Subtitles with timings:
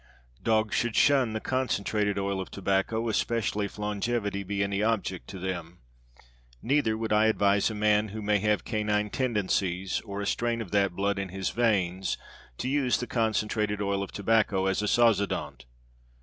[0.41, 5.37] Dogs should shun the concentrated oil of tobacco, especially if longevity be any object to
[5.37, 5.77] them.
[6.59, 10.71] Neither would I advise a man who may have canine tendencies or a strain of
[10.71, 12.17] that blood in his veins
[12.57, 15.65] to use the concentrated oil of tobacco as a sozodont.